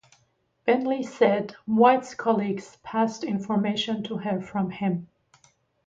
[0.65, 5.07] Bentley said White's colleagues passed information to her from him.